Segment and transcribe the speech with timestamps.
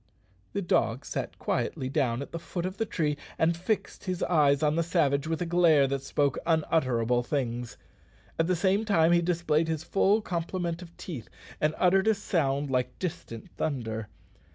[0.53, 4.63] _"The dog sat quietly down at the foot of the tree, and fixed his eyes
[4.63, 7.77] on the savage with a glare that spoke unutterable things.
[8.39, 11.29] At the same time he displayed his full complement of teeth,
[11.61, 14.07] and uttered a sound like distant thunder.